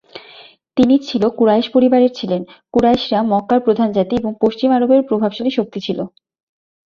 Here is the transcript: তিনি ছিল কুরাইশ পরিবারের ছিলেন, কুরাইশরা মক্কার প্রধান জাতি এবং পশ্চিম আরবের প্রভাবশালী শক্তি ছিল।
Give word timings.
তিনি 0.77 0.95
ছিল 1.07 1.23
কুরাইশ 1.37 1.67
পরিবারের 1.69 2.11
ছিলেন, 2.13 2.41
কুরাইশরা 2.73 3.19
মক্কার 3.31 3.59
প্রধান 3.59 3.89
জাতি 3.91 4.13
এবং 4.15 4.31
পশ্চিম 4.43 4.69
আরবের 4.71 5.01
প্রভাবশালী 5.09 5.51
শক্তি 5.57 5.79
ছিল। 5.85 5.99